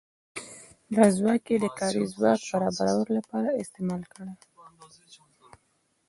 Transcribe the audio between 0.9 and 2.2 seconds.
دا ځواک یې د کاري